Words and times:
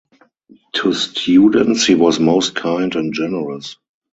To 0.77 0.93
students 0.93 1.85
he 1.85 1.93
was 1.93 2.19
most 2.19 2.55
kind 2.55 2.95
and 2.95 3.13
generous. 3.13 3.77